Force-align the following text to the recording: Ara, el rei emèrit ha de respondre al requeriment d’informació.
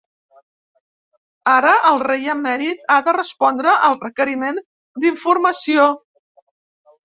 Ara, 1.55 1.73
el 1.89 2.01
rei 2.07 2.25
emèrit 2.35 2.83
ha 2.95 2.97
de 3.09 3.15
respondre 3.19 3.77
al 3.91 4.01
requeriment 4.09 4.61
d’informació. 5.07 5.89